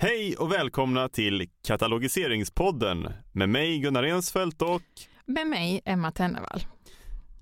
[0.00, 4.82] Hej och välkomna till Katalogiseringspodden med mig Gunnar Ensfeldt och
[5.26, 6.60] med mig Emma Tennevall.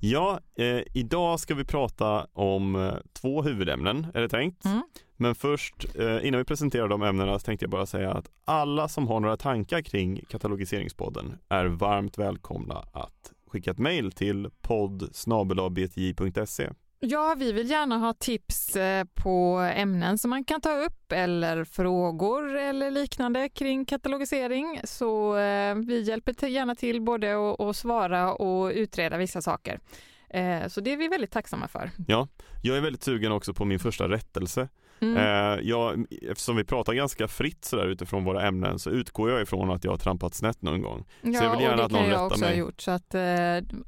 [0.01, 4.65] Ja, eh, idag ska vi prata om eh, två huvudämnen är det tänkt.
[4.65, 4.83] Mm.
[5.17, 8.89] Men först, eh, innan vi presenterar de ämnena så tänkte jag bara säga att alla
[8.89, 15.09] som har några tankar kring katalogiseringspodden är varmt välkomna att skicka ett mejl till podd
[17.01, 21.65] Ja, vi vill gärna ha tips eh, på ämnen som man kan ta upp eller
[21.65, 24.81] frågor eller liknande kring katalogisering.
[24.85, 29.81] Så eh, vi hjälper gärna till både att svara och utreda vissa saker.
[30.31, 31.91] Eh, så det är vi väldigt tacksamma för.
[32.07, 32.29] Ja,
[32.63, 34.69] jag är väldigt sugen också på min första rättelse.
[35.01, 35.61] Mm.
[35.67, 39.85] Jag, eftersom vi pratar ganska fritt sådär utifrån våra ämnen så utgår jag ifrån att
[39.85, 41.05] jag har trampat snett någon gång.
[41.23, 42.49] Ja, så jag vill gärna och det kan jag också mig.
[42.49, 43.15] ha gjort så att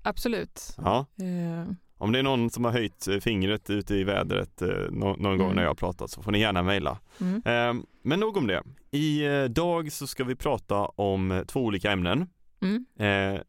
[0.02, 0.76] absolut.
[0.76, 1.06] Ja.
[1.98, 5.38] Om det är någon som har höjt eh, fingret ute i vädret eh, någon mm.
[5.38, 6.98] gång när jag har pratat så får ni gärna mejla.
[7.20, 7.42] Mm.
[7.44, 8.62] Eh, men nog om det.
[8.90, 12.26] Idag så ska vi prata om två olika ämnen.
[12.62, 12.86] Mm.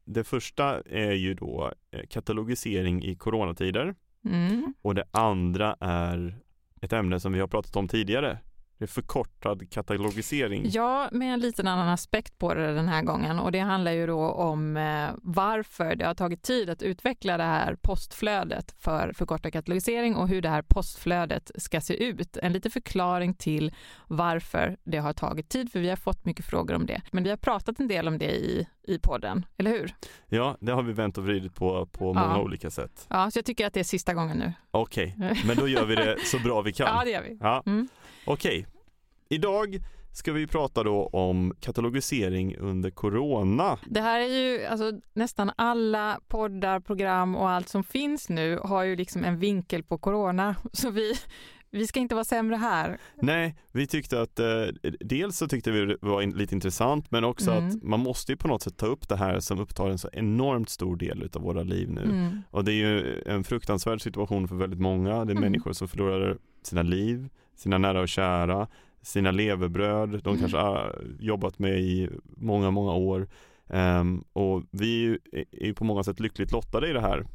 [0.06, 1.72] Det första är ju då
[2.10, 4.74] katalogisering i coronatider mm.
[4.82, 6.40] och det andra är
[6.82, 8.38] ett ämne som vi har pratat om tidigare,
[8.80, 10.70] det är förkortad katalogisering.
[10.70, 14.08] Ja, med en liten annan aspekt på det den här gången och det handlar ju
[14.08, 19.54] då om eh, varför det har tagit tid att utveckla det här postflödet för förkortad
[19.54, 22.38] katalogisering och hur det här postflödet ska se ut.
[22.38, 23.74] En liten förklaring till
[24.08, 27.02] varför det har tagit tid, för vi har fått mycket frågor om det.
[27.12, 29.96] Men vi har pratat en del om det i, i podden, eller hur?
[30.28, 32.42] Ja, det har vi vänt och vridit på på många ja.
[32.42, 33.08] olika sätt.
[33.10, 34.54] Ja, så jag tycker att det är sista gången nu.
[34.72, 35.36] Okej, okay.
[35.48, 36.88] men då gör vi det så bra vi kan.
[37.00, 37.38] Ja, det gör vi.
[37.42, 37.64] Ja.
[37.66, 37.88] Mm.
[38.32, 38.66] Okej,
[39.30, 39.80] idag
[40.12, 43.80] ska vi prata då om katalogisering under corona.
[43.86, 48.84] Det här är ju, alltså nästan alla poddar, program och allt som finns nu har
[48.84, 50.56] ju liksom en vinkel på corona.
[50.74, 51.14] Så vi,
[51.72, 52.98] vi ska inte vara sämre här.
[53.22, 54.66] Nej, vi tyckte att eh,
[55.00, 57.68] dels så tyckte vi det var in, lite intressant men också mm.
[57.68, 60.10] att man måste ju på något sätt ta upp det här som upptar en så
[60.14, 62.04] enormt stor del av våra liv nu.
[62.04, 62.42] Mm.
[62.52, 65.10] Och det är ju en fruktansvärd situation för väldigt många.
[65.10, 65.42] Det är mm.
[65.42, 67.30] människor som förlorar sina liv,
[67.60, 68.68] sina nära och kära,
[69.02, 70.40] sina levebröd, de mm.
[70.40, 73.28] kanske har jobbat med i många, många år.
[73.68, 75.20] Um, och vi
[75.52, 77.26] är ju på många sätt lyckligt lottade i det här.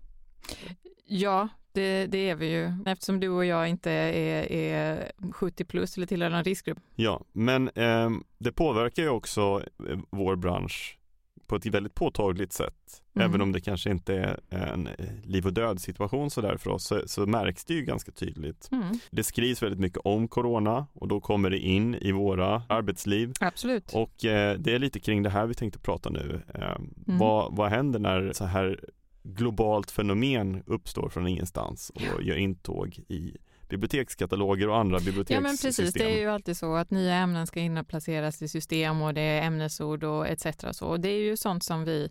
[1.06, 5.96] Ja, det, det, är vi ju eftersom du och jag inte är, är 70 plus
[5.96, 6.78] eller tillhör någon riskgrupp.
[6.94, 10.98] Ja, men eh, det påverkar ju också eh, vår bransch
[11.46, 13.02] på ett väldigt påtagligt sätt.
[13.16, 13.28] Mm.
[13.28, 14.94] Även om det kanske inte är en eh,
[15.24, 18.68] liv och död situation sådär för oss så, så märks det ju ganska tydligt.
[18.72, 18.98] Mm.
[19.10, 23.32] Det skrivs väldigt mycket om corona och då kommer det in i våra arbetsliv.
[23.40, 23.92] Absolut.
[23.94, 26.42] Och eh, det är lite kring det här vi tänkte prata nu.
[26.54, 26.90] Eh, mm.
[27.18, 28.80] vad, vad händer när så här
[29.24, 33.36] globalt fenomen uppstår från ingenstans och gör intåg i
[33.68, 35.44] bibliotekskataloger och andra bibliotekssystem.
[35.44, 39.02] Ja men precis, det är ju alltid så att nya ämnen ska inplaceras i system
[39.02, 40.46] och det är ämnesord och etc.
[40.72, 40.86] Så.
[40.86, 42.10] Och det är ju sånt som vi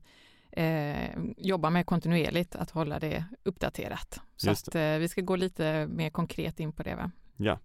[0.52, 4.20] eh, jobbar med kontinuerligt, att hålla det uppdaterat.
[4.36, 6.96] Så att eh, vi ska gå lite mer konkret in på det.
[6.96, 7.12] Va?
[7.38, 7.60] Ja,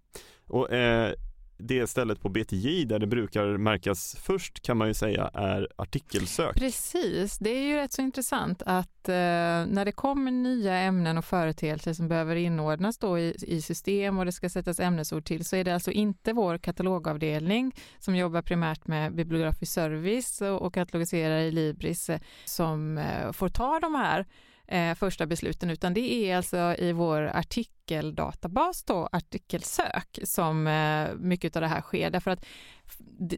[0.46, 1.14] och eh,
[1.58, 6.56] det stället på BTJ där det brukar märkas först kan man ju säga är artikelsök.
[6.56, 11.24] Precis, det är ju rätt så intressant att eh, när det kommer nya ämnen och
[11.24, 15.56] företeelser som behöver inordnas då i, i, system och det ska sättas ämnesord till så
[15.56, 21.38] är det alltså inte vår katalogavdelning som jobbar primärt med bibliografisk service och, och katalogiserar
[21.38, 24.26] i Libris eh, som eh, får ta de här
[24.68, 31.56] eh, första besluten, utan det är alltså i vår artikeldatabas då, artikelsök, som eh, mycket
[31.56, 32.10] av det här sker.
[32.10, 32.46] Därför att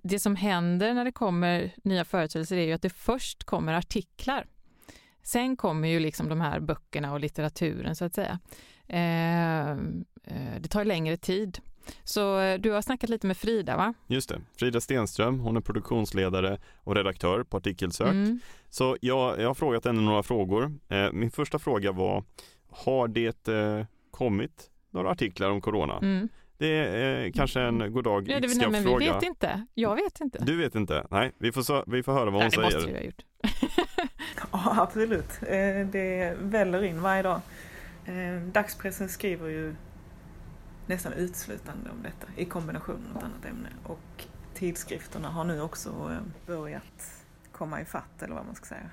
[0.03, 4.47] det, som händer när det kommer nya företeelser är ju att det först kommer artiklar.
[5.23, 8.39] Sen kommer ju liksom de här böckerna och litteraturen så att säga.
[8.89, 11.61] Eh, eh det tar längre tid.
[12.05, 13.95] Så eh, du har snackat lite med Frida va?
[14.07, 18.09] Just det, Frida Stenström, hon är produktionsledare och redaktör på Artikelsök.
[18.09, 18.41] Mm.
[18.69, 20.73] Så jag, jag har frågat henne några frågor.
[20.89, 22.25] Eh, min första fråga var,
[22.71, 25.99] har det eh, kommit några artiklar om corona?
[25.99, 26.29] Mm.
[26.59, 29.07] Det är eh, kanske en goddag ja, det, nej, men fråga.
[29.07, 29.67] Vi vet inte.
[29.75, 30.45] Jag vet inte.
[30.45, 31.07] Du vet inte?
[31.11, 32.71] Nej, vi får, vi får höra vad hon nej, säger.
[32.71, 33.23] Det måste vi ha gjort.
[34.53, 35.43] ja, absolut.
[35.43, 37.41] Eh, det väller in varje dag.
[38.53, 39.75] Dagspressen skriver ju
[40.91, 43.69] nästan uteslutande om detta i kombination med något annat ämne.
[43.85, 48.91] Och tidskrifterna har nu också eh, börjat komma i fatt eller vad man ska säga.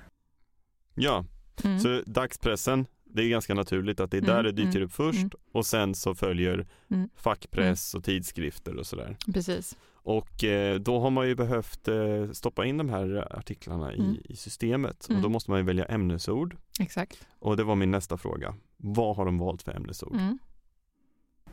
[0.94, 1.24] Ja,
[1.64, 1.80] mm.
[1.80, 4.92] så dagspressen, det är ganska naturligt att det är där mm, det dyker mm, upp
[4.92, 5.30] först mm.
[5.52, 7.08] och sen så följer mm.
[7.16, 9.16] fackpress och tidskrifter och sådär.
[9.32, 9.76] Precis.
[9.92, 14.16] Och eh, då har man ju behövt eh, stoppa in de här artiklarna i, mm.
[14.24, 16.56] i systemet och då måste man ju välja ämnesord.
[16.80, 17.26] Exakt.
[17.38, 18.54] Och det var min nästa fråga.
[18.76, 20.16] Vad har de valt för ämnesord?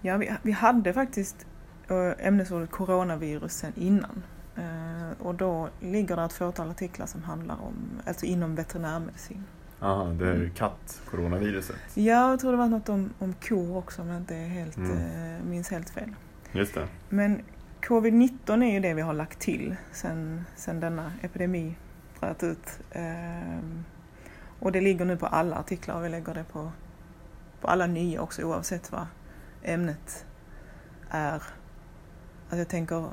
[0.05, 1.45] Ja, vi, vi hade faktiskt
[2.19, 4.23] ämnesordet coronavirus sen innan.
[5.19, 9.43] Och då ligger det ett fåtal artiklar som handlar om, alltså inom veterinärmedicin.
[9.79, 10.49] Aha, det är mm.
[10.49, 11.75] katt-coronaviruset?
[11.93, 14.91] Ja, jag tror det var något om, om kor också om jag inte helt, mm.
[14.91, 16.09] eh, minns helt fel.
[16.51, 16.87] Just det.
[17.09, 17.41] Men
[17.81, 21.75] covid-19 är ju det vi har lagt till sen, sen denna epidemi
[22.19, 22.79] bröt ut.
[22.91, 23.83] Ehm,
[24.59, 26.71] och det ligger nu på alla artiklar och vi lägger det på,
[27.61, 29.07] på alla nya också oavsett vad
[29.65, 30.25] ämnet
[31.09, 31.43] är.
[32.49, 33.09] att jag tänker,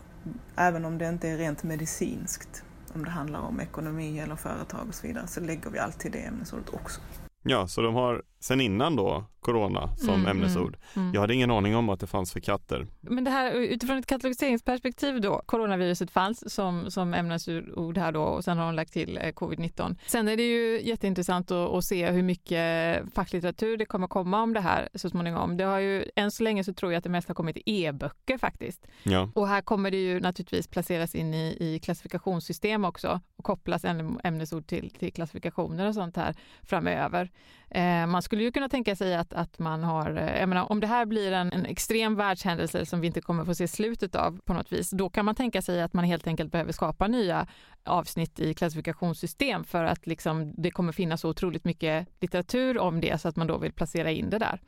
[0.57, 2.65] även om det inte är rent medicinskt,
[2.95, 6.19] om det handlar om ekonomi eller företag och så vidare, så lägger vi alltid det
[6.19, 7.01] ämnesordet också.
[7.43, 10.77] Ja, så de har sen innan då corona som mm, ämnesord.
[10.77, 11.15] Mm, mm.
[11.15, 12.87] Jag hade ingen aning om att det fanns för katter.
[13.01, 18.45] Men det här utifrån ett katalogiseringsperspektiv då, coronaviruset fanns som, som ämnesord här då och
[18.45, 19.97] sen har de lagt till eh, covid-19.
[20.07, 24.53] Sen är det ju jätteintressant att, att, se hur mycket facklitteratur det kommer komma om
[24.53, 25.57] det här så småningom.
[25.57, 28.39] Det har ju, än så länge så tror jag att det mest har kommit e-böcker
[28.39, 28.87] faktiskt.
[29.03, 29.31] Ja.
[29.35, 33.85] Och här kommer det ju naturligtvis placeras in i, i klassifikationssystem också och kopplas
[34.25, 37.31] ämnesord till, till klassifikationer och sånt här framöver.
[37.75, 40.81] Eh, man skulle ju kunna tänka sig att, att man har, eh, jag menar, om
[40.81, 44.41] det här blir en, en extrem världshändelse som vi inte kommer få se slutet av
[44.45, 47.47] på något vis, då kan man tänka sig att man helt enkelt behöver skapa nya
[47.85, 53.21] avsnitt i klassifikationssystem för att liksom, det kommer finnas så otroligt mycket litteratur om det
[53.21, 54.61] så att man då vill placera in det där.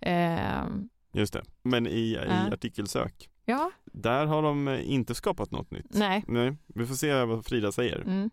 [0.00, 0.66] Eh,
[1.12, 2.46] Just det, men i, i äh.
[2.52, 3.70] artikelsök, ja.
[3.84, 5.86] där har de inte skapat något nytt.
[5.90, 6.24] Nej.
[6.28, 6.56] Nej.
[6.66, 8.00] Vi får se vad Frida säger.
[8.00, 8.30] Mm.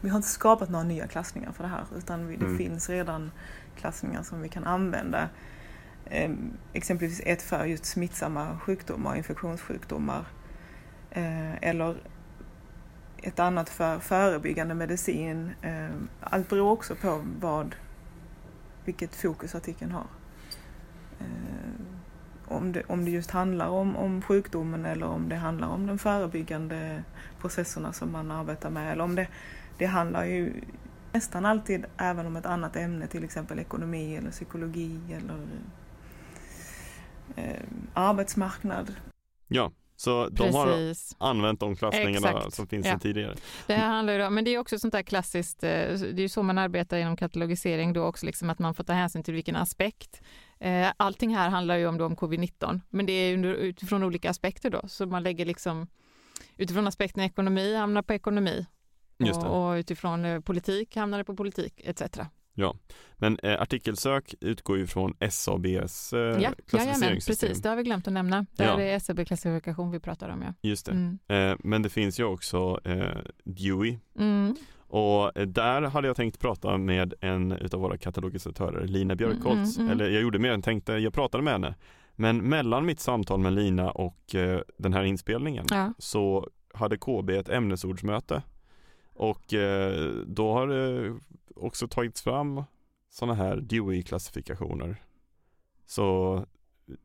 [0.00, 2.58] Vi har inte skapat några nya klassningar för det här utan det mm.
[2.58, 3.30] finns redan
[3.76, 5.28] klassningar som vi kan använda.
[6.10, 10.24] Ehm, exempelvis ett för just smittsamma sjukdomar, infektionssjukdomar.
[11.10, 11.96] Eh, eller
[13.22, 15.50] ett annat för förebyggande medicin.
[15.62, 17.74] Ehm, allt beror också på vad,
[18.84, 20.06] vilket fokus artikeln har.
[21.20, 21.86] Ehm,
[22.46, 25.98] om det, om det just handlar om, om sjukdomen eller om det handlar om de
[25.98, 27.02] förebyggande
[27.40, 28.92] processerna som man arbetar med.
[28.92, 29.28] Eller om det,
[29.78, 30.52] det handlar ju
[31.12, 35.46] nästan alltid även om ett annat ämne, till exempel ekonomi eller psykologi eller
[37.36, 37.62] eh,
[37.94, 38.94] arbetsmarknad.
[39.48, 41.16] Ja, så de Precis.
[41.18, 42.54] har använt de klassningarna Exakt.
[42.54, 42.92] som finns ja.
[42.92, 43.34] sedan tidigare.
[43.66, 46.28] Det handlar ju om, men det är också sånt där klassiskt, eh, det är ju
[46.28, 49.56] så man arbetar inom katalogisering då också, liksom att man får ta hänsyn till vilken
[49.56, 50.22] aspekt.
[50.60, 54.82] Eh, allting här handlar ju om, om covid-19, men det är utifrån olika aspekter då,
[54.88, 55.86] så man lägger liksom
[56.56, 58.66] utifrån aspekten ekonomi hamnar på ekonomi
[59.30, 62.02] och, och, utifrån eh, politik hamnar det på politik etc.
[62.54, 62.76] Ja,
[63.16, 67.48] men eh, artikelsök utgår ju från SABs eh, ja, klassificeringssystem.
[67.48, 68.46] precis, det har vi glömt att nämna.
[68.56, 68.80] Det ja.
[68.80, 70.42] är SAB-klassifikation vi pratar om.
[70.42, 70.54] Ja.
[70.62, 70.92] Just det.
[70.92, 71.18] Mm.
[71.28, 73.98] Eh, men det finns ju också eh, Dewey.
[74.18, 74.56] Mm.
[74.92, 79.46] Och eh, där hade jag tänkt prata med en utav våra katalogisatörer, Lina Björkholtz.
[79.46, 81.74] Mm, mm, mm, Eller jag gjorde mer än tänkte, jag pratade med henne.
[82.14, 85.94] Men mellan mitt samtal med Lina och eh, den här inspelningen ja.
[85.98, 88.42] så hade KB ett ämnesordsmöte
[89.14, 91.14] och eh, då har det
[91.56, 92.64] också tagits fram
[93.10, 94.96] sådana här Dewey-klassifikationer.
[95.86, 96.44] Så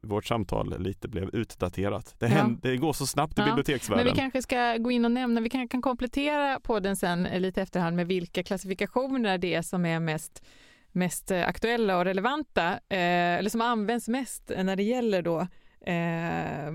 [0.02, 2.16] vårt samtal lite blev utdaterat.
[2.20, 2.72] Det, händer, ja.
[2.72, 3.46] det går så snabbt i ja.
[3.46, 4.06] biblioteksvärlden.
[4.06, 7.62] Men vi kanske ska gå in och nämna, vi kan, kan komplettera podden sen lite
[7.62, 10.44] efterhand med vilka klassifikationer det är som är mest,
[10.92, 15.40] mest aktuella och relevanta, eh, eller som används mest när det gäller då
[15.92, 16.72] eh,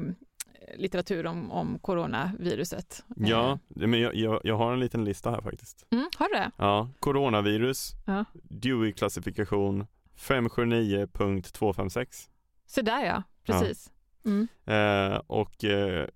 [0.75, 3.05] litteratur om, om coronaviruset.
[3.17, 5.87] Ja, men jag, jag, jag, har en liten lista här faktiskt.
[5.91, 6.51] Mm, har du det?
[6.57, 8.25] Ja, coronavirus, ja.
[8.33, 12.29] Dewey-klassifikation 579.256.
[12.67, 13.93] Så där ja, precis.
[14.23, 14.31] Ja.
[14.31, 14.49] Mm.
[14.65, 16.07] Eh, och eh,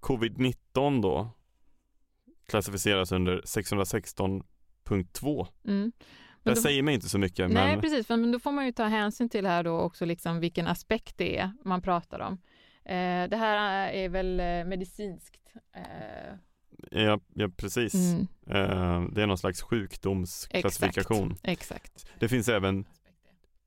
[0.00, 1.30] covid-19 då
[2.46, 5.46] klassificeras under 616.2.
[5.64, 5.92] Mm.
[6.42, 7.50] Det säger mig inte så mycket.
[7.50, 7.80] Nej, men...
[7.80, 11.18] precis, men då får man ju ta hänsyn till här då också liksom vilken aspekt
[11.18, 12.38] det är man pratar om.
[12.84, 15.52] Eh, det här är väl eh, medicinskt?
[15.76, 15.82] Eh.
[16.90, 17.94] Ja, ja, precis.
[17.94, 18.26] Mm.
[19.14, 21.36] det är någon slags sjukdomsklassifikation.
[21.42, 21.86] Exakt.
[21.86, 22.20] Exakt.
[22.20, 22.84] Det finns även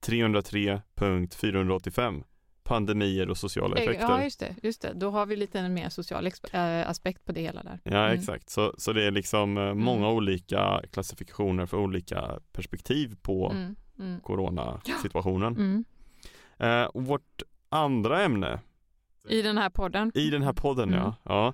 [0.06, 2.24] 303.485
[2.68, 4.10] pandemier och sociala effekter.
[4.10, 4.56] Ja, just det.
[4.64, 4.94] Just det.
[4.94, 6.30] Då har vi lite en mer social
[6.86, 7.80] aspekt på det hela där.
[7.84, 8.20] Ja, mm.
[8.20, 8.50] exakt.
[8.50, 9.80] Så, så det är liksom mm.
[9.80, 13.76] många olika klassifikationer för olika perspektiv på mm.
[14.00, 14.20] mm.
[14.20, 15.56] coronasituationen.
[15.56, 15.86] Mm.
[16.58, 18.60] Eh, vårt andra ämne
[19.30, 20.12] i den här podden?
[20.16, 21.00] I den här podden mm.
[21.00, 21.16] ja.
[21.24, 21.54] ja.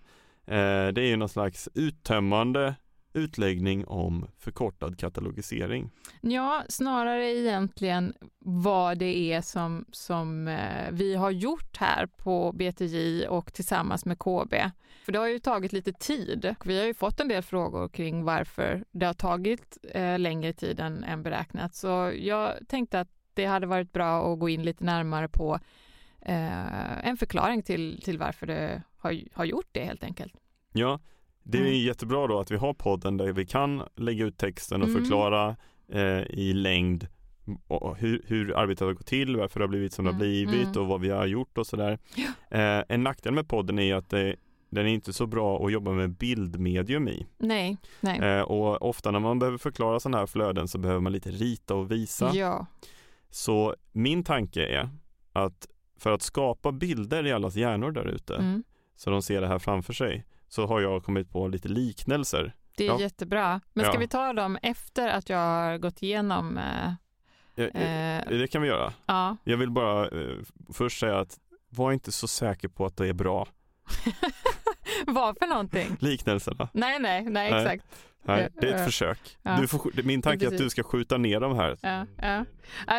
[0.54, 2.76] Eh, det är ju någon slags uttömmande
[3.14, 5.92] utläggning om förkortad katalogisering.
[6.22, 13.28] Ja, snarare egentligen vad det är som, som eh, vi har gjort här på BTJ
[13.28, 14.54] och tillsammans med KB.
[15.06, 16.56] För det har ju tagit lite tid.
[16.66, 20.80] Vi har ju fått en del frågor kring varför det har tagit eh, längre tid
[20.80, 21.76] än, än beräknat.
[21.76, 25.60] Så jag tänkte att det hade varit bra att gå in lite närmare på
[26.26, 30.34] eh, en förklaring till, till varför det har, har gjort det helt enkelt.
[30.74, 31.00] Ja,
[31.44, 31.80] det är mm.
[31.80, 35.02] jättebra då att vi har podden där vi kan lägga ut texten och mm.
[35.02, 35.56] förklara
[35.92, 37.08] eh, i längd
[37.98, 40.68] hur, hur arbetet har gått till, varför det har blivit som det har mm, blivit
[40.68, 40.82] mm.
[40.82, 42.00] och vad vi har gjort och sådär.
[42.16, 42.58] Ja.
[42.58, 44.36] Eh, en nackdel med podden är att det,
[44.70, 47.28] den är inte så bra att jobba med bildmedium i.
[47.38, 48.20] Nej, nej.
[48.20, 51.76] Eh, och ofta när man behöver förklara sådana här flöden så behöver man lite rita
[51.76, 52.32] och visa.
[52.34, 52.66] Ja.
[53.30, 54.90] Så min tanke är
[55.34, 58.64] att för att skapa bilder i allas hjärnor där ute mm.
[58.96, 62.56] så de ser det här framför sig så har jag kommit på lite liknelser.
[62.78, 63.00] Det är ja.
[63.00, 63.62] jättebra.
[63.74, 64.00] Men ska ja.
[64.00, 66.94] vi ta dem efter att jag har gått igenom eh,
[67.56, 68.94] Ja, eh, det kan vi göra.
[69.06, 69.38] Ja.
[69.44, 70.38] Jag vill bara eh,
[70.74, 73.48] först säga att var inte så säker på att det är bra.
[75.08, 75.98] Vad för någonting?
[76.00, 76.70] Liknelserna.
[76.74, 77.86] Nej, nej, nej, exakt.
[78.24, 79.38] Nej, det är ett försök.
[79.44, 79.68] Ja.
[79.68, 81.78] Får, min tanke är att du ska skjuta ner de här.
[81.82, 82.46] Ja, ja.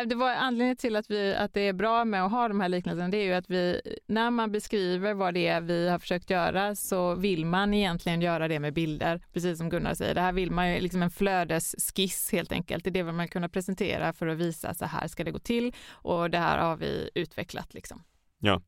[0.05, 2.69] Det var anledningen till att, vi, att det är bra med att ha de här
[2.69, 3.09] liknelserna.
[3.09, 6.75] Det är ju att vi, när man beskriver vad det är vi har försökt göra
[6.75, 9.21] så vill man egentligen göra det med bilder.
[9.33, 10.15] Precis som Gunnar säger.
[10.15, 12.83] Det här vill man ju, liksom en flödesskiss helt enkelt.
[12.83, 15.39] Det är det vill man kunna presentera för att visa så här ska det gå
[15.39, 18.03] till och det här har vi utvecklat liksom.
[18.39, 18.61] Ja.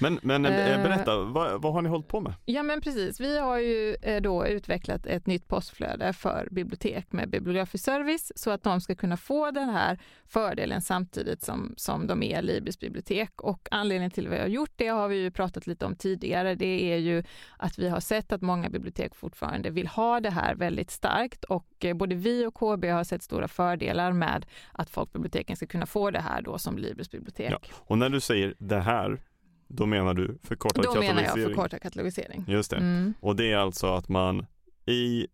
[0.00, 2.34] Men, men eh, eh, berätta, vad, vad, har ni hållit på med?
[2.44, 7.30] Ja men precis, vi har ju eh, då utvecklat ett nytt postflöde för bibliotek med
[7.30, 12.22] bibliografisk service så att de ska kunna få den här fördelen samtidigt som, som de
[12.22, 13.40] är Libris bibliotek.
[13.40, 16.54] Och anledningen till att vi har gjort det har vi ju pratat lite om tidigare.
[16.54, 17.22] Det är ju
[17.56, 21.86] att vi har sett att många bibliotek fortfarande vill ha det här väldigt starkt och
[21.94, 26.20] både vi och KB har sett stora fördelar med att folkbiblioteken ska kunna få det
[26.20, 27.50] här då som Libris bibliotek.
[27.50, 27.58] Ja.
[27.76, 29.20] Och när du säger det här,
[29.68, 31.16] då menar du förkortad Då katalogisering?
[31.16, 32.44] Då menar jag förkortad katalogisering.
[32.48, 32.76] Just det.
[32.76, 33.14] Mm.
[33.20, 34.46] Och det är alltså att man
[34.86, 35.26] i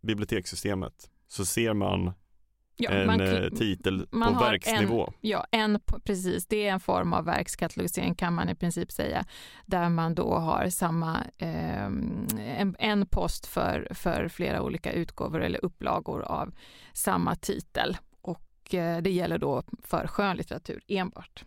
[0.00, 2.12] bibliotekssystemet så ser man
[2.76, 5.06] ja, en man, eh, titel man på verksnivå.
[5.06, 6.46] En, ja, en, precis.
[6.46, 9.24] Det är en form av verkskatalogisering kan man i princip säga.
[9.66, 11.84] Där man då har samma, eh,
[12.36, 16.54] en, en post för, för flera olika utgåvor eller upplagor av
[16.92, 17.96] samma titel.
[18.20, 21.44] Och eh, det gäller då för skönlitteratur enbart.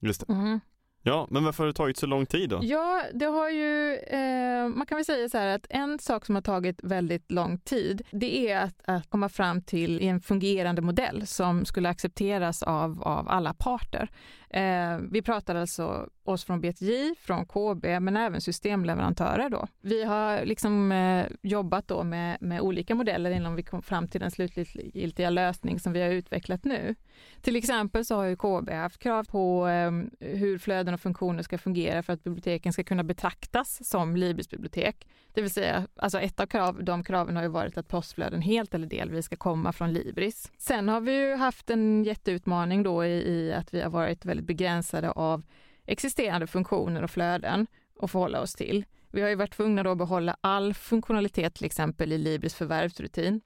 [0.00, 0.32] Just det.
[0.32, 0.60] Mm.
[1.02, 2.60] Ja, men varför har det tagit så lång tid då?
[2.62, 6.34] Ja, det har ju, eh, man kan väl säga så här att en sak som
[6.34, 11.26] har tagit väldigt lång tid, det är att, att komma fram till en fungerande modell
[11.26, 14.08] som skulle accepteras av, av alla parter.
[14.52, 19.66] Eh, vi pratar alltså oss från BTJ, från KB, men även systemleverantörer då.
[19.80, 24.20] Vi har liksom eh, jobbat då med, med olika modeller innan vi kom fram till
[24.20, 26.94] den slutgiltiga lösning som vi har utvecklat nu.
[27.40, 29.90] Till exempel så har ju KB haft krav på eh,
[30.20, 35.06] hur flöden och funktioner ska fungera för att biblioteken ska kunna betraktas som Libris bibliotek.
[35.34, 38.74] Det vill säga, alltså ett av krav, de kraven har ju varit att postflöden helt
[38.74, 40.52] eller delvis ska komma från Libris.
[40.58, 44.39] Sen har vi ju haft en jätteutmaning då i, i att vi har varit väldigt
[44.42, 45.42] begränsade av
[45.86, 47.66] existerande funktioner och flöden
[48.00, 48.84] att förhålla oss till.
[49.10, 53.40] Vi har ju varit tvungna då att behålla all funktionalitet till exempel i Libris förvärvsrutin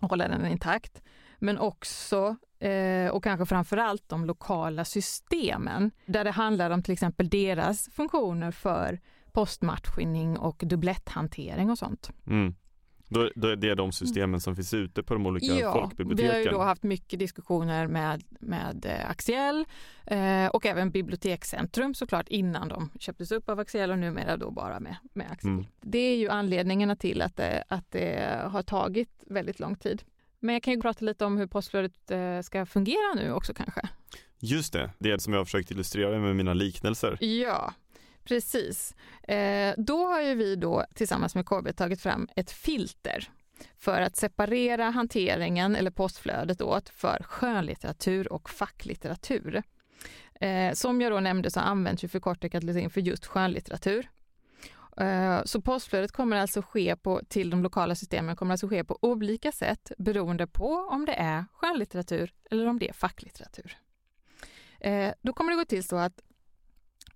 [0.00, 1.02] och hålla den intakt.
[1.38, 6.92] Men också, eh, och kanske framför allt de lokala systemen där det handlar om till
[6.92, 9.00] exempel deras funktioner för
[9.32, 12.10] postmatchning och dubbletthantering och sånt.
[12.26, 12.54] Mm.
[13.10, 16.30] Då, då är det de systemen som finns ute på de olika ja, folkbiblioteken?
[16.30, 19.64] vi har ju då haft mycket diskussioner med, med eh, Axiell
[20.06, 24.80] eh, och även Bibliotekscentrum såklart innan de köptes upp av Axiell och numera då bara
[24.80, 25.52] med, med Axiell.
[25.52, 25.66] Mm.
[25.80, 30.02] Det är ju anledningarna till att det, att det har tagit väldigt lång tid.
[30.40, 33.80] Men jag kan ju prata lite om hur postflödet eh, ska fungera nu också kanske.
[34.38, 37.18] Just det, det som jag har försökt illustrera med mina liknelser.
[37.20, 37.74] Ja,
[38.30, 38.94] Precis.
[39.22, 43.30] Eh, då har ju vi då tillsammans med KB tagit fram ett filter
[43.78, 49.62] för att separera hanteringen eller postflödet åt för skönlitteratur och facklitteratur.
[50.34, 54.10] Eh, som jag då nämnde så används ju förkortningen för just skönlitteratur.
[54.96, 58.98] Eh, så postflödet kommer alltså ske på, till de lokala systemen kommer alltså ske på
[59.02, 63.76] olika sätt beroende på om det är skönlitteratur eller om det är facklitteratur.
[64.80, 66.20] Eh, då kommer det gå till så att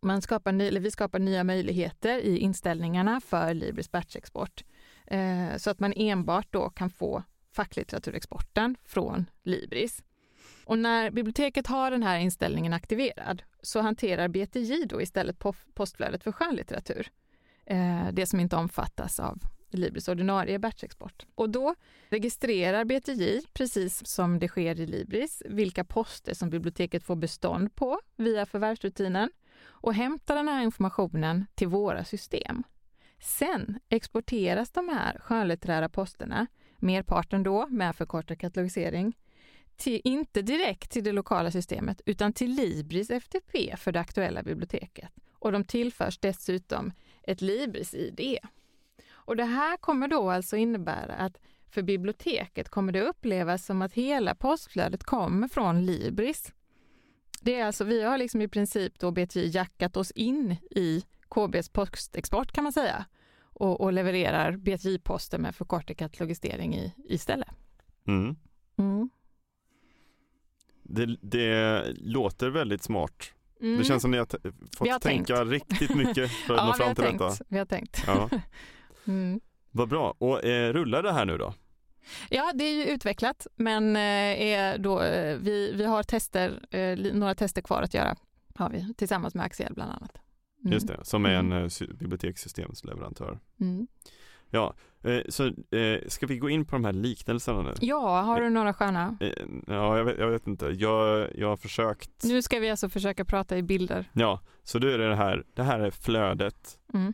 [0.05, 4.65] man skapar ny, eller vi skapar nya möjligheter i inställningarna för Libris batchexport.
[5.07, 10.03] Eh, så att man enbart då kan få facklitteraturexporten från Libris.
[10.65, 15.43] Och när biblioteket har den här inställningen aktiverad så hanterar BTJ då istället
[15.75, 17.09] postflödet för skönlitteratur.
[17.67, 19.39] Eh, det som inte omfattas av
[19.71, 21.27] Libris ordinarie batchexport.
[21.35, 21.75] Och då
[22.09, 28.01] registrerar BTJ, precis som det sker i Libris, vilka poster som biblioteket får bestånd på
[28.17, 29.31] via förvärvsrutinen
[29.85, 32.63] och hämtar den här informationen till våra system.
[33.21, 36.47] Sen exporteras de här skönlitterära posterna,
[36.79, 39.17] merparten då med förkortad katalogisering,
[39.77, 45.11] till, inte direkt till det lokala systemet utan till Libris FTP för det aktuella biblioteket.
[45.33, 48.39] Och de tillförs dessutom ett Libris-ID.
[49.11, 51.39] Och det här kommer då alltså innebära att
[51.71, 56.53] för biblioteket kommer det upplevas som att hela postflödet kommer från Libris.
[57.45, 61.69] Det är alltså, vi har liksom i princip då BTI jackat oss in i KBs
[61.69, 63.05] postexport kan man säga
[63.43, 67.49] och, och levererar BTI-poster med förkortad katalogisering i, istället.
[68.07, 68.37] Mm.
[68.79, 69.11] Mm.
[70.83, 73.33] Det, det låter väldigt smart.
[73.61, 73.79] Mm.
[73.79, 74.27] Det känns som ni har
[74.77, 75.51] fått har tänka tänkt.
[75.51, 77.19] riktigt mycket för att ja, nå fram har till tänkt.
[77.19, 77.45] detta.
[77.49, 78.05] Vi har tänkt.
[78.07, 78.31] Ja.
[79.07, 79.41] Mm.
[79.71, 80.15] Vad bra.
[80.19, 81.55] Och eh, rullar det här nu då?
[82.31, 87.15] Ja, det är ju utvecklat, men eh, är då, eh, vi, vi har tester, eh,
[87.15, 88.17] några tester kvar att göra,
[88.55, 90.19] har vi, tillsammans med Axiell bland annat.
[90.61, 90.73] Mm.
[90.73, 91.71] Just det, som är en Mm.
[91.71, 93.39] sy- bibliotekssystemsleverantör.
[93.61, 93.87] Mm.
[94.51, 94.75] Ja,
[95.29, 95.53] så
[96.07, 97.75] ska vi gå in på de här liknelserna nu?
[97.81, 99.17] Ja, har du några sköna?
[99.67, 100.67] Ja, jag vet, jag vet inte.
[100.67, 102.11] Jag, jag har försökt.
[102.25, 104.11] Nu ska vi alltså försöka prata i bilder.
[104.13, 105.45] Ja, så då är det det här.
[105.55, 107.13] Det här är flödet Mm.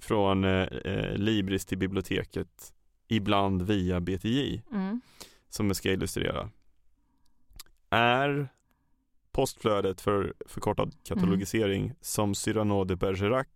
[0.00, 0.66] från eh,
[1.14, 2.72] Libris till biblioteket,
[3.16, 5.00] ibland via BTJ, Mm.
[5.48, 6.50] som jag ska illustrera.
[7.90, 8.48] Är
[9.32, 13.46] postflödet för förkortad katalogisering som Cyrano de Bergerac?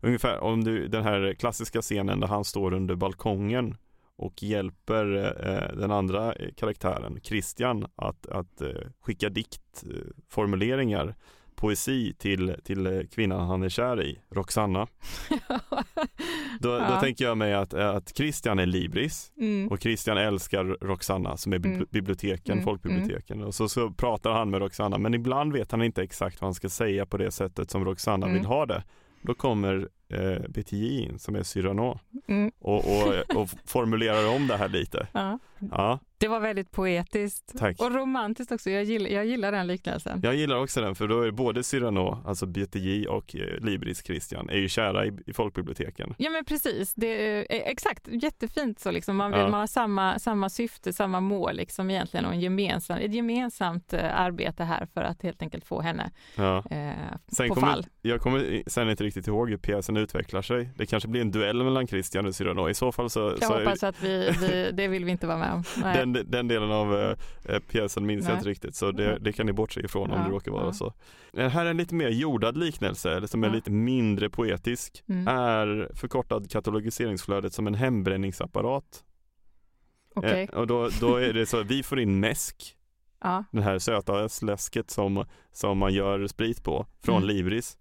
[0.00, 3.76] Ungefär om du, den här klassiska scenen där han står under balkongen
[4.16, 8.68] och hjälper eh, den andra eh, karaktären, Christian, att, att eh,
[9.00, 11.14] skicka diktformuleringar,
[11.54, 14.86] poesi till, till eh, kvinnan han är kär i, Roxanna.
[16.60, 17.00] Då, då Ja.
[17.00, 19.68] tänker jag mig att, att Christian är Libris mm.
[19.68, 21.86] och Christian älskar Roxanna som är Mm.
[21.90, 22.64] biblioteken, Mm.
[22.64, 23.42] folkbiblioteken.
[23.42, 26.54] Och så, så pratar han med Roxanna men ibland vet han inte exakt vad han
[26.54, 28.38] ska säga på det sättet som Roxanna Mm.
[28.38, 28.82] vill ha det.
[29.22, 32.50] Då kommer eh, BTJ in som är Cyrano Mm.
[32.58, 35.06] och, och, och formulerar om det här lite.
[35.12, 35.38] Ja.
[35.70, 37.80] Ja, Det var väldigt poetiskt tack.
[37.80, 38.70] och romantiskt också.
[38.70, 40.20] Jag gillar, jag gillar den liknelsen.
[40.22, 44.50] Jag gillar också den för då är både Cyrano, alltså BTJ och eh, Libris Christian
[44.50, 46.14] är ju kära i, i folkbiblioteken.
[46.18, 49.16] Ja men precis, det är, eh, exakt, jättefint så liksom.
[49.16, 49.48] Man, vill, Ja.
[49.48, 54.20] man har samma, samma syfte, samma mål liksom egentligen och en gemensam, ett gemensamt eh,
[54.20, 56.64] arbete här för att helt enkelt få henne Ja.
[56.70, 57.86] eh, på kommer, fall.
[58.02, 60.70] jag kommer sen inte riktigt ihåg hur pjäsen utvecklar sig.
[60.76, 62.68] Det kanske blir en duell mellan Christian och Cyrano.
[62.68, 65.38] I så fall så, Jag så hoppas att vi, vi, det vill vi inte vara
[65.38, 65.62] med om.
[65.82, 68.38] Den, den delen av eh, eh, pjäsen minns jag Nej.
[68.38, 70.72] inte riktigt så det, det kan ni bortse ifrån om Ja, det råkar vara ja.
[70.72, 70.92] så.
[71.32, 73.54] Den här är en lite mer jordad liknelse, eller som är Ja.
[73.54, 75.02] lite mindre poetisk.
[75.08, 75.28] Mm.
[75.28, 79.04] Är förkortad katalogiseringsflödet som en hembränningsapparat.
[80.14, 82.76] Okej, Eh, och då, då är det så att vi får in mäsk,
[83.50, 87.28] den här söta läsket som, som man gör sprit på från Mm.
[87.28, 87.76] Libris.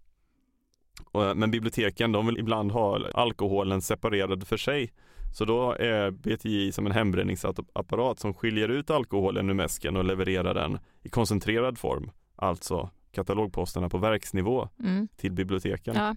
[1.12, 4.94] Och, men biblioteken de vill ibland ha alkoholen separerad för sig.
[5.34, 10.54] Så då är BTI som en hembränningsapparat som skiljer ut alkoholen ur mäsken och levererar
[10.54, 12.12] den i koncentrerad form.
[12.36, 15.08] Alltså katalogposterna på verksnivå Mm.
[15.18, 15.96] till biblioteken.
[15.96, 16.16] Ja.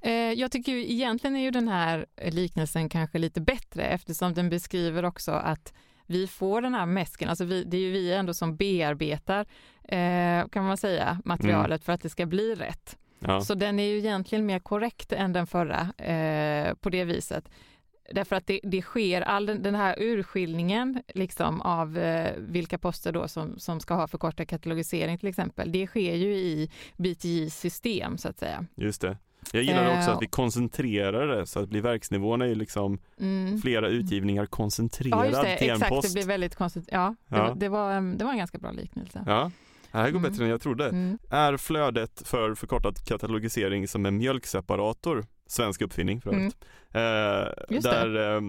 [0.00, 4.48] Eh, jag tycker ju egentligen är ju den här liknelsen kanske lite bättre eftersom den
[4.50, 5.74] beskriver också att
[6.06, 9.46] vi får den här mäsken, alltså vi, det är ju vi ändå som bearbetar
[9.84, 12.98] eh, kan man säga materialet för att det ska bli rätt.
[13.20, 13.40] Ja.
[13.40, 17.48] Så den är ju egentligen mer korrekt än den förra eh, på det viset.
[18.12, 23.12] Därför att det, det sker, all den, den här urskiljningen liksom av eh, vilka poster
[23.12, 28.18] då som, som ska ha förkortad katalogisering till exempel, det sker ju i BTJs system
[28.18, 28.66] så att säga.
[28.74, 29.16] Just det.
[29.52, 32.98] Jag gillar också Eh, att vi koncentrerar det så att det blir verksnivåerna är liksom
[33.20, 33.58] Mm.
[33.62, 35.90] flera utgivningar koncentrerad Ja, just det, till en exakt.
[35.94, 36.08] post.
[36.08, 36.88] Det blir väldigt konstigt.
[36.92, 37.48] Ja, det, Ja.
[37.48, 39.24] var- Det, var, det var en ganska bra liknelse.
[39.26, 39.50] Ja,
[39.92, 40.30] det här går Mm.
[40.30, 40.88] bättre än jag trodde.
[40.88, 41.18] Mm.
[41.30, 46.56] Är flödet för förkortad katalogisering som en mjölkseparator, svensk uppfinning för övrigt,
[46.94, 47.52] eh, Mm.
[47.68, 47.80] Det.
[47.80, 48.40] där eh,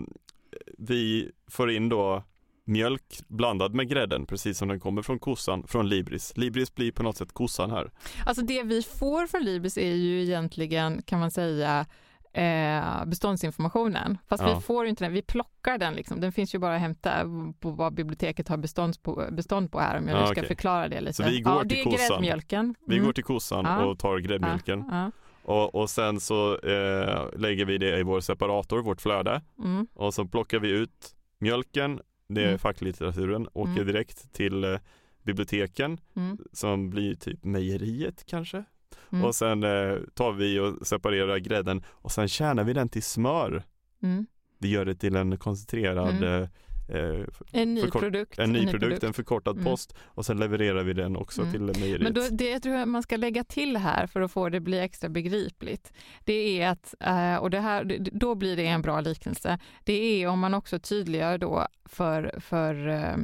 [0.78, 2.23] vi får in då
[2.65, 6.34] mjölk blandad med grädden precis som den kommer från kossan, från Libris.
[6.38, 7.91] Libris blir på något sätt kossan här.
[8.25, 11.86] Alltså det vi får från Libris är ju egentligen, kan man säga,
[12.34, 14.18] eh, beståndsinformationen.
[14.28, 14.56] Fast Ja.
[14.56, 16.20] vi får ju inte den, vi plockar den liksom.
[16.20, 17.12] Den finns ju bara att hämta
[17.60, 20.48] på vad biblioteket har bestånd på, bestånd på här om jag nu Ja, ska okej.
[20.48, 21.13] förklara det lite.
[21.13, 22.08] Så vi går ja, till det är kossan.
[22.22, 22.76] gräddmjölken.
[22.88, 23.06] Vi Mm.
[23.06, 23.86] går till kossan Ja.
[23.86, 24.84] och tar gräddmjölken
[25.44, 29.42] och, och sen så eh, lägger vi det i vår separator, vårt flöde.
[29.60, 29.88] Mm.
[29.94, 32.60] och så plockar vi ut mjölken, det är Mm.
[32.60, 33.88] facklitteraturen, åker Mm.
[33.88, 34.80] direkt till eh,
[35.24, 36.38] biblioteken Mm.
[36.54, 38.63] som blir typ mejeriet kanske.
[39.12, 39.25] Mm.
[39.25, 43.63] Och sen eh, tar vi och separerar grädden och sen kärnar vi den till smör.
[44.03, 44.25] Mm.
[44.57, 46.43] Vi gör det till en koncentrerad Mm.
[46.43, 46.49] eh,
[47.51, 48.39] En ny produkt.
[48.39, 49.65] en ny produkt, en förkortad Mm.
[49.65, 51.51] post och sen levererar vi den också Mm.
[51.53, 52.01] till mejeriet.
[52.01, 54.59] Men då, det jag tror jag man ska lägga till här för att få det
[54.59, 55.93] bli extra begripligt,
[56.25, 60.27] det är att, eh, och det här, då blir det en bra liknelse, det är
[60.27, 63.15] om man också tydliggör då för, för eh,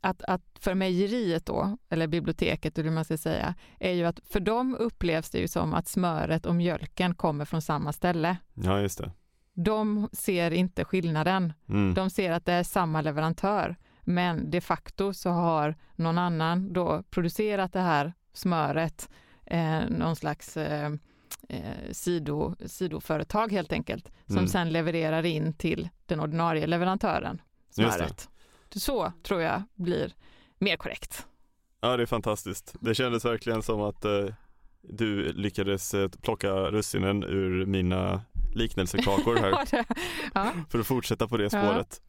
[0.00, 4.20] att, att för mejeriet då, eller biblioteket eller hur man ska säga, är ju att
[4.24, 8.36] för dem upplevs det ju som att smöret och mjölken kommer från samma ställe.
[8.54, 9.12] Ja, just det.
[9.54, 11.52] De ser inte skillnaden.
[11.68, 11.94] Mm.
[11.94, 17.02] De ser att det är samma leverantör, men de facto så har någon annan då
[17.10, 19.08] producerat det här smöret,
[19.46, 20.92] eh, någon slags eh,
[21.48, 24.48] eh, sido, sidoföretag helt enkelt, som mm.
[24.48, 28.29] sen levererar in till den ordinarie leverantören smöret.
[28.74, 30.12] Så tror jag blir
[30.58, 31.26] mer korrekt.
[31.80, 32.74] Ja, det är fantastiskt.
[32.80, 34.26] Det kändes verkligen som att eh,
[34.82, 38.22] du lyckades eh, plocka russinen ur mina
[38.54, 39.84] liknelsekakor här.
[40.34, 40.52] ja.
[40.70, 42.02] För att fortsätta på det spåret.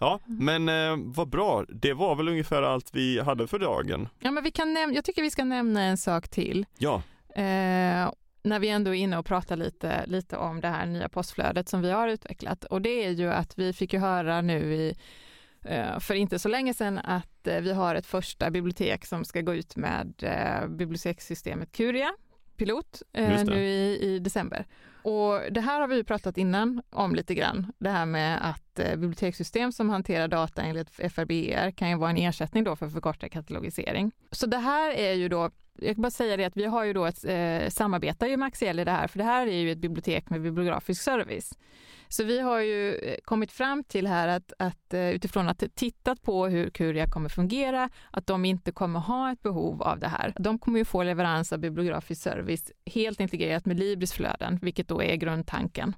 [0.00, 1.64] Ja, men eh, vad bra.
[1.68, 4.08] Det var väl ungefär allt vi hade för dagen.
[4.18, 6.66] Ja, men vi kan näm- jag tycker vi ska nämna en sak till.
[6.78, 7.02] Ja.
[7.34, 11.68] Eh, när vi ändå är inne och pratar lite, lite om det här nya postflödet
[11.68, 12.64] som vi har utvecklat.
[12.64, 14.96] Och det är ju att vi fick ju höra nu i
[16.00, 19.54] för inte så länge sedan att eh, vi har ett första bibliotek som ska gå
[19.54, 22.12] ut med eh, bibliotekssystemet Curia
[22.56, 23.02] pilot
[23.46, 24.66] nu i, i, december.
[25.02, 29.72] Och det här har vi pratat innan om lite grann, det här med att bibliotekssystem
[29.72, 34.12] som hanterar data enligt FRBR kan ju vara en ersättning då för förkortad katalogisering.
[34.30, 36.92] Så det här är ju då jag kan bara säga det att vi har ju
[36.92, 39.72] då ett eh, samarbetar ju med Axiell i det här, för det här är ju
[39.72, 41.52] ett bibliotek med bibliografisk service.
[42.08, 46.22] Så vi har ju eh, kommit fram till här att, att eh, utifrån att tittat
[46.22, 50.32] på hur Curia kommer fungera, att de inte kommer ha ett behov av det här.
[50.38, 55.02] De kommer ju få leverans av bibliografisk service helt integrerat med Libris flöden, vilket då
[55.02, 55.94] är grundtanken.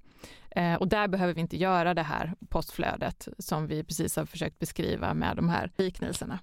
[0.51, 4.59] Eh, och där behöver vi inte göra det här postflödet som vi precis har försökt
[4.59, 6.39] beskriva med de här liknelserna.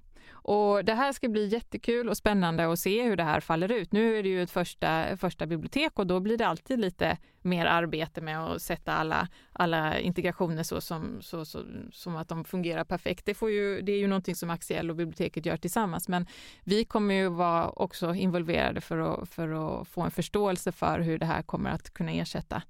[0.47, 3.91] Och det här ska bli jättekul och spännande att se hur det här faller ut.
[3.91, 7.65] Nu är det ju ett första, första bibliotek och då blir det alltid lite mer
[7.65, 12.83] arbete med att sätta alla, alla integrationer så som, så, så, som att de fungerar
[12.83, 13.25] perfekt.
[13.25, 16.27] Det, får ju, det är ju någonting som Axiell och biblioteket gör tillsammans, men
[16.63, 21.17] vi kommer ju vara också involverade för att, för att få en förståelse för hur
[21.17, 22.61] det här kommer att kunna ersätta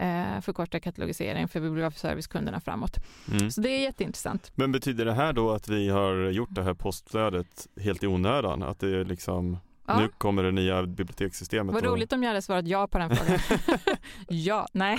[0.00, 2.96] eh, förkorta katalogisering för bibliografisk servicekunderna framåt.
[3.32, 3.50] Mm.
[3.50, 4.52] Så det är jätteintressant.
[4.54, 8.62] Men betyder det här då att vi har gjort det här postflödet helt i onödan?
[8.62, 10.00] Att det är liksom Ja.
[10.00, 11.74] Nu kommer det nya bibliotekssystemet.
[11.74, 13.38] Vad roligt om jag hade svarat ja på den frågan.
[14.28, 14.98] ja, nej,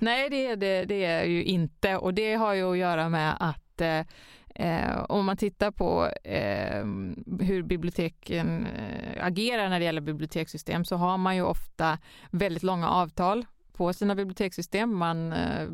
[0.00, 3.36] nej det, är det, det är ju inte och det har ju att göra med
[3.40, 3.80] att
[4.54, 6.84] eh, om man tittar på eh,
[7.46, 11.98] hur biblioteken eh, agerar när det gäller bibliotekssystem så har man ju ofta
[12.30, 14.96] väldigt långa avtal på sina bibliotekssystem.
[14.96, 15.68] Man, eh,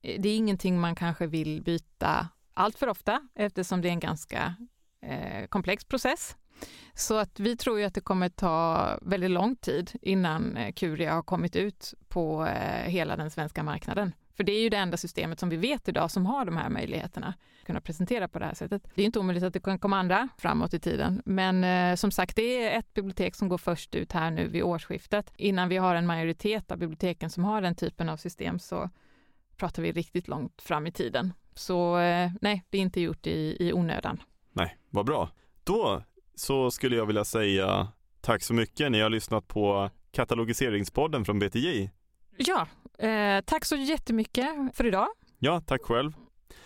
[0.00, 4.54] det är ingenting man kanske vill byta allt för ofta eftersom det är en ganska
[5.02, 6.36] eh, komplex process.
[6.94, 11.14] Så att vi tror ju att det kommer ta väldigt lång tid innan eh, Curia
[11.14, 12.44] har kommit ut på
[12.84, 14.12] hela den svenska marknaden.
[14.38, 16.70] För det är ju det enda systemet som vi vet idag som har de här
[16.70, 17.26] möjligheterna
[17.60, 18.82] att kunna presentera på det här sättet.
[18.94, 21.22] Det är inte omöjligt att det kan komma andra framåt i tiden.
[21.24, 24.62] Men eh, som sagt, det är ett bibliotek som går först ut här nu vid
[24.62, 25.32] årsskiftet.
[25.36, 28.90] Innan vi har en majoritet av biblioteken som har den typen av system så
[29.56, 31.32] pratar vi riktigt långt fram i tiden.
[31.54, 34.22] Så eh, nej, det är inte gjort i, i onödan.
[34.52, 35.30] Nej, vad bra.
[35.64, 36.02] Då
[36.34, 37.88] så skulle jag vilja säga
[38.20, 38.92] tack så mycket.
[38.92, 41.90] Ni har lyssnat på Katalogiseringspodden från BTJ.
[42.38, 42.66] Ja,
[43.06, 45.08] eh, tack så jättemycket för idag.
[45.38, 46.12] Ja, tack själv.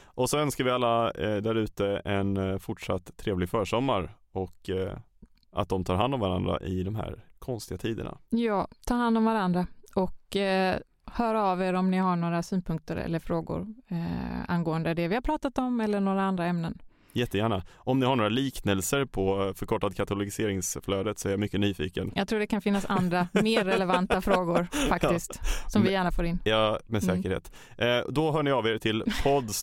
[0.04, 4.96] Och så önskar vi alla eh, där ute en eh, fortsatt trevlig försommar och eh,
[5.52, 8.18] att de tar hand om varandra i de här konstiga tiderna.
[8.28, 12.96] Ja, ta hand om varandra och eh, hör av er om ni har några synpunkter
[12.96, 16.78] eller frågor eh, angående det vi har pratat om eller några andra ämnen.
[17.12, 17.62] Jättegärna.
[17.77, 22.12] Om ni har några liknelser på förkortad katalogiseringsflödet så är jag mycket nyfiken.
[22.14, 25.70] Jag tror det kan finnas andra mer relevanta frågor faktiskt ja.
[25.70, 26.38] som vi gärna får in.
[26.44, 27.16] Ja, med mm.
[27.16, 27.53] säkerhet.
[27.79, 27.98] Mm.
[27.98, 29.55] Eh, då hör ni av er till podd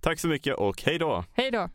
[0.00, 1.24] Tack så mycket och hej då!
[1.32, 1.68] Hej då!